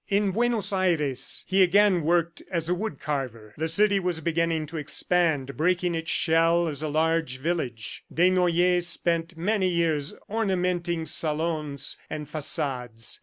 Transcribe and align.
In 0.09 0.31
Buenos 0.31 0.73
Aires, 0.73 1.45
he 1.47 1.61
again 1.61 2.01
worked 2.01 2.41
as 2.49 2.67
a 2.67 2.73
woodcarver. 2.73 3.53
The 3.55 3.67
city 3.67 3.99
was 3.99 4.19
beginning 4.19 4.65
to 4.65 4.77
expand, 4.77 5.55
breaking 5.55 5.93
its 5.93 6.09
shell 6.09 6.67
as 6.67 6.81
a 6.81 6.87
large 6.87 7.37
village. 7.37 8.03
Desnoyers 8.11 8.87
spent 8.87 9.37
many 9.37 9.67
years 9.69 10.15
ornamenting 10.27 11.05
salons 11.05 11.97
and 12.09 12.27
facades. 12.27 13.19